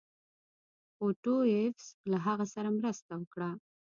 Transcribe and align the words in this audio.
اوټو 1.03 1.35
ایفز 1.53 1.87
له 2.11 2.17
هغه 2.25 2.45
سره 2.53 2.69
مرسته 2.77 3.11
وکړه. 3.17 3.49